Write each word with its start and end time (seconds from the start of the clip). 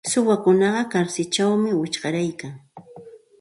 Suwakuna 0.11 0.69
karsilćhawmi 0.91 1.69
wichqaryarkan. 1.79 2.53